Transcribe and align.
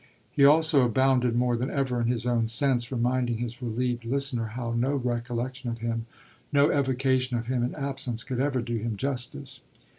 He 0.31 0.43
also 0.45 0.83
abounded 0.83 1.35
more 1.35 1.55
than 1.55 1.69
ever 1.69 2.01
in 2.01 2.07
his 2.07 2.25
own 2.25 2.47
sense, 2.47 2.91
reminding 2.91 3.37
his 3.37 3.61
relieved 3.61 4.03
listener 4.03 4.47
how 4.57 4.71
no 4.71 4.95
recollection 4.95 5.69
of 5.69 5.77
him, 5.77 6.07
no 6.51 6.71
evocation 6.71 7.37
of 7.37 7.45
him 7.45 7.61
in 7.61 7.75
absence, 7.75 8.23
could 8.23 8.39
ever 8.39 8.63
do 8.63 8.77
him 8.77 8.97
justice. 8.97 9.61